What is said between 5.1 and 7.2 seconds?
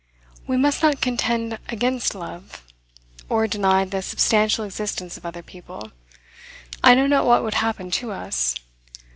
of other people. I know